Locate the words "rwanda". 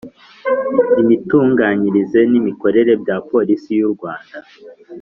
3.93-4.37